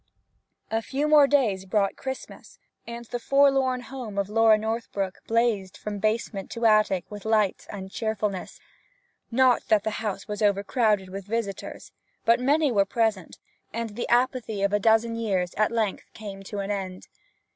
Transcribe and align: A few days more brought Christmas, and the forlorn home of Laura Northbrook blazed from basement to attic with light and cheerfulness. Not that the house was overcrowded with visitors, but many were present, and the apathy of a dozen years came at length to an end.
A 0.71 0.81
few 0.81 1.05
days 1.27 1.61
more 1.61 1.69
brought 1.69 1.95
Christmas, 1.95 2.57
and 2.87 3.05
the 3.05 3.19
forlorn 3.19 3.81
home 3.81 4.17
of 4.17 4.29
Laura 4.29 4.57
Northbrook 4.57 5.19
blazed 5.27 5.77
from 5.77 5.99
basement 5.99 6.49
to 6.49 6.65
attic 6.65 7.05
with 7.11 7.23
light 7.23 7.67
and 7.69 7.91
cheerfulness. 7.91 8.59
Not 9.29 9.67
that 9.67 9.83
the 9.83 10.01
house 10.01 10.27
was 10.27 10.41
overcrowded 10.41 11.09
with 11.09 11.25
visitors, 11.27 11.91
but 12.25 12.39
many 12.39 12.71
were 12.71 12.83
present, 12.83 13.37
and 13.71 13.91
the 13.91 14.09
apathy 14.09 14.63
of 14.63 14.73
a 14.73 14.79
dozen 14.79 15.15
years 15.15 15.51
came 15.51 15.63
at 15.63 15.71
length 15.71 16.05
to 16.45 16.57
an 16.61 16.71
end. 16.71 17.07